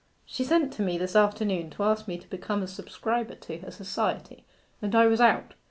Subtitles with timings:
[0.25, 3.69] She sent to me this afternoon to ask me to become a subscriber to her
[3.69, 4.43] Society,
[4.81, 5.53] and I was out.